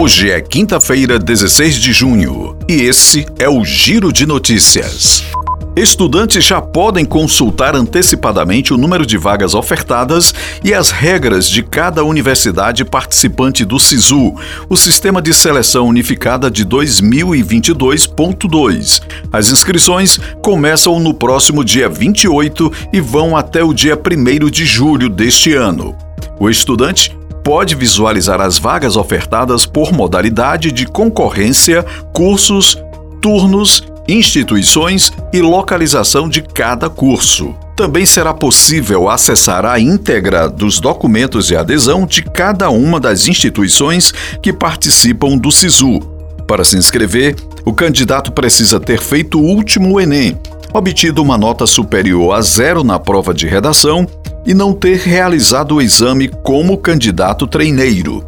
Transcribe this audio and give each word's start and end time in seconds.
Hoje 0.00 0.30
é 0.30 0.40
quinta-feira, 0.40 1.18
16 1.18 1.74
de 1.74 1.92
junho, 1.92 2.56
e 2.66 2.72
esse 2.72 3.26
é 3.38 3.50
o 3.50 3.62
Giro 3.62 4.10
de 4.10 4.24
Notícias. 4.24 5.22
Estudantes 5.76 6.42
já 6.42 6.58
podem 6.58 7.04
consultar 7.04 7.76
antecipadamente 7.76 8.72
o 8.72 8.78
número 8.78 9.04
de 9.04 9.18
vagas 9.18 9.54
ofertadas 9.54 10.32
e 10.64 10.72
as 10.72 10.90
regras 10.90 11.50
de 11.50 11.62
cada 11.62 12.02
universidade 12.02 12.82
participante 12.82 13.62
do 13.62 13.78
SISU, 13.78 14.34
o 14.70 14.76
Sistema 14.76 15.20
de 15.20 15.34
Seleção 15.34 15.86
Unificada 15.86 16.50
de 16.50 16.64
2022.2. 16.64 19.02
As 19.30 19.52
inscrições 19.52 20.18
começam 20.42 20.98
no 20.98 21.12
próximo 21.12 21.62
dia 21.62 21.90
28 21.90 22.72
e 22.90 23.02
vão 23.02 23.36
até 23.36 23.62
o 23.62 23.74
dia 23.74 23.98
1 23.98 24.48
de 24.48 24.64
julho 24.64 25.10
deste 25.10 25.52
ano. 25.52 25.94
O 26.38 26.48
estudante 26.48 27.19
pode 27.44 27.74
visualizar 27.74 28.40
as 28.40 28.58
vagas 28.58 28.96
ofertadas 28.96 29.66
por 29.66 29.92
modalidade 29.92 30.72
de 30.72 30.86
concorrência, 30.86 31.84
cursos, 32.12 32.76
turnos 33.20 33.84
instituições 34.08 35.12
e 35.32 35.40
localização 35.40 36.28
de 36.28 36.42
cada 36.42 36.90
curso. 36.90 37.54
Também 37.76 38.04
será 38.04 38.34
possível 38.34 39.08
acessar 39.08 39.64
a 39.64 39.78
íntegra 39.78 40.48
dos 40.48 40.80
documentos 40.80 41.46
de 41.46 41.56
adesão 41.56 42.06
de 42.06 42.22
cada 42.22 42.68
uma 42.70 42.98
das 43.00 43.28
instituições 43.28 44.12
que 44.42 44.52
participam 44.52 45.36
do 45.36 45.50
SISU. 45.50 46.00
Para 46.46 46.64
se 46.64 46.76
inscrever, 46.76 47.36
o 47.64 47.72
candidato 47.72 48.32
precisa 48.32 48.80
ter 48.80 49.00
feito 49.00 49.38
o 49.38 49.44
último 49.44 50.00
Enem, 50.00 50.36
obtido 50.72 51.22
uma 51.22 51.36
nota 51.36 51.66
superior 51.66 52.34
a 52.34 52.40
zero 52.40 52.84
na 52.84 52.98
prova 52.98 53.34
de 53.34 53.46
redação 53.46 54.06
e 54.46 54.54
não 54.54 54.72
ter 54.72 54.98
realizado 54.98 55.76
o 55.76 55.82
exame 55.82 56.28
como 56.28 56.78
candidato 56.78 57.46
treineiro. 57.46 58.24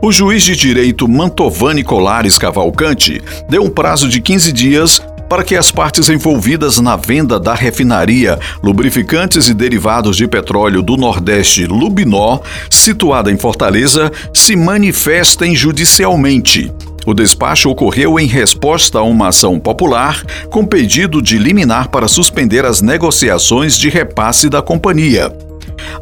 O 0.00 0.12
juiz 0.12 0.44
de 0.44 0.54
direito 0.54 1.08
Mantovani 1.08 1.82
Colares 1.82 2.38
Cavalcante 2.38 3.20
deu 3.48 3.64
um 3.64 3.68
prazo 3.68 4.08
de 4.08 4.20
15 4.20 4.52
dias 4.52 5.02
para 5.28 5.44
que 5.44 5.54
as 5.54 5.70
partes 5.70 6.08
envolvidas 6.08 6.80
na 6.80 6.96
venda 6.96 7.38
da 7.38 7.54
refinaria 7.54 8.38
Lubrificantes 8.62 9.48
e 9.48 9.54
Derivados 9.54 10.16
de 10.16 10.26
Petróleo 10.26 10.82
do 10.82 10.96
Nordeste 10.96 11.66
Lubinó, 11.66 12.40
situada 12.70 13.30
em 13.30 13.36
Fortaleza, 13.36 14.10
se 14.32 14.56
manifestem 14.56 15.54
judicialmente. 15.54 16.72
O 17.06 17.14
despacho 17.14 17.70
ocorreu 17.70 18.18
em 18.18 18.26
resposta 18.26 18.98
a 18.98 19.02
uma 19.02 19.28
ação 19.28 19.58
popular 19.58 20.22
com 20.50 20.64
pedido 20.64 21.22
de 21.22 21.38
liminar 21.38 21.88
para 21.88 22.08
suspender 22.08 22.64
as 22.64 22.82
negociações 22.82 23.78
de 23.78 23.88
repasse 23.88 24.48
da 24.48 24.60
companhia. 24.60 25.32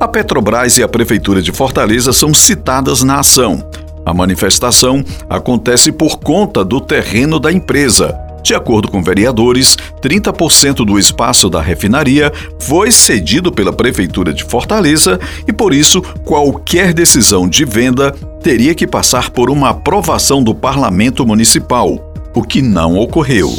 A 0.01 0.09
Petrobras 0.09 0.79
e 0.79 0.83
a 0.83 0.89
Prefeitura 0.89 1.43
de 1.43 1.53
Fortaleza 1.53 2.13
são 2.13 2.33
citadas 2.35 3.03
na 3.03 3.21
ação. 3.21 3.69
A 4.05 4.15
manifestação 4.15 5.05
acontece 5.29 5.93
por 5.93 6.19
conta 6.19 6.65
do 6.65 6.81
terreno 6.81 7.39
da 7.39 7.53
empresa 7.53 8.26
de 8.47 8.55
acordo 8.55 8.89
com 8.89 9.03
vereadores, 9.03 9.77
30% 10.01 10.85
do 10.85 10.97
espaço 11.01 11.51
da 11.51 11.61
refinaria 11.61 12.33
foi 12.61 12.93
cedido 12.93 13.51
pela 13.51 13.73
Prefeitura 13.73 14.33
de 14.33 14.45
Fortaleza 14.45 15.19
e, 15.49 15.53
por 15.53 15.75
isso, 15.75 16.01
qualquer 16.25 16.95
decisão 16.95 17.49
de 17.49 17.65
venda 17.65 18.13
teria 18.41 18.73
que 18.73 18.87
passar 18.87 19.31
por 19.31 19.51
uma 19.51 19.71
aprovação 19.71 20.45
do 20.45 20.55
Parlamento 20.55 21.27
Municipal, 21.27 22.13
o 22.33 22.43
que 22.43 22.63
não 22.63 22.97
ocorreu. 22.97 23.53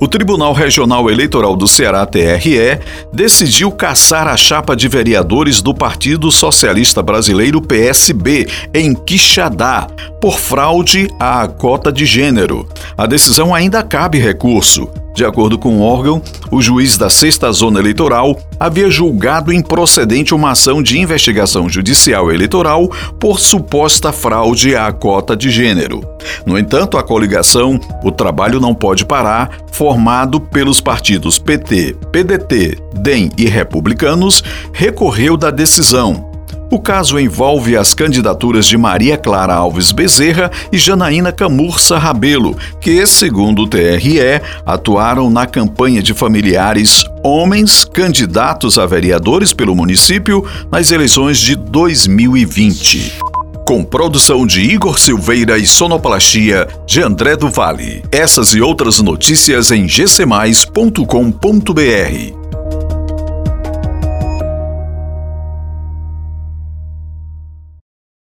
O 0.00 0.08
Tribunal 0.08 0.54
Regional 0.54 1.10
Eleitoral 1.10 1.54
do 1.54 1.68
Ceará, 1.68 2.06
TRE, 2.06 2.80
decidiu 3.12 3.70
caçar 3.70 4.26
a 4.26 4.34
chapa 4.34 4.74
de 4.74 4.88
vereadores 4.88 5.60
do 5.60 5.74
Partido 5.74 6.30
Socialista 6.32 7.02
Brasileiro, 7.02 7.60
PSB, 7.60 8.48
em 8.72 8.94
Quixadá, 8.94 9.86
por 10.18 10.38
fraude 10.38 11.06
à 11.20 11.46
cota 11.46 11.92
de 11.92 12.06
gênero. 12.06 12.66
A 12.96 13.04
decisão 13.04 13.54
ainda 13.54 13.82
cabe 13.82 14.18
recurso. 14.18 14.88
De 15.20 15.26
acordo 15.26 15.58
com 15.58 15.76
o 15.76 15.82
órgão, 15.82 16.22
o 16.50 16.62
juiz 16.62 16.96
da 16.96 17.10
sexta 17.10 17.52
zona 17.52 17.78
eleitoral 17.78 18.40
havia 18.58 18.90
julgado 18.90 19.52
improcedente 19.52 20.34
uma 20.34 20.52
ação 20.52 20.82
de 20.82 20.98
investigação 20.98 21.68
judicial 21.68 22.32
eleitoral 22.32 22.90
por 23.18 23.38
suposta 23.38 24.12
fraude 24.12 24.74
à 24.74 24.90
cota 24.90 25.36
de 25.36 25.50
gênero. 25.50 26.00
No 26.46 26.58
entanto, 26.58 26.96
a 26.96 27.02
coligação 27.02 27.78
O 28.02 28.10
Trabalho 28.10 28.58
Não 28.58 28.74
Pode 28.74 29.04
Parar, 29.04 29.58
formado 29.70 30.40
pelos 30.40 30.80
partidos 30.80 31.38
PT, 31.38 31.98
PDT, 32.10 32.78
DEM 32.94 33.30
e 33.36 33.44
Republicanos, 33.44 34.42
recorreu 34.72 35.36
da 35.36 35.50
decisão 35.50 36.29
o 36.70 36.78
caso 36.78 37.18
envolve 37.18 37.76
as 37.76 37.92
candidaturas 37.92 38.66
de 38.66 38.78
Maria 38.78 39.16
Clara 39.16 39.54
Alves 39.54 39.92
Bezerra 39.92 40.50
e 40.72 40.78
Janaína 40.78 41.32
Camurça 41.32 41.98
Rabelo, 41.98 42.56
que, 42.80 43.04
segundo 43.06 43.62
o 43.62 43.66
TRE, 43.66 44.40
atuaram 44.64 45.28
na 45.28 45.46
campanha 45.46 46.02
de 46.02 46.14
familiares 46.14 47.04
homens 47.24 47.84
candidatos 47.84 48.78
a 48.78 48.86
vereadores 48.86 49.52
pelo 49.52 49.74
município 49.74 50.44
nas 50.70 50.90
eleições 50.90 51.38
de 51.38 51.56
2020 51.56 53.18
com 53.66 53.84
produção 53.84 54.44
de 54.44 54.62
Igor 54.62 54.98
Silveira 54.98 55.56
e 55.56 55.64
sonoplastia 55.64 56.66
de 56.84 57.00
André 57.00 57.36
do 57.36 57.48
Vale. 57.48 58.02
Essas 58.10 58.52
e 58.52 58.60
outras 58.60 58.98
notícias 58.98 59.70
em 59.70 59.86
gcmais.com.br. 59.86 62.39